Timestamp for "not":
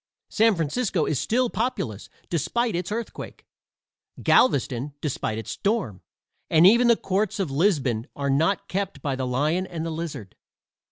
8.31-8.67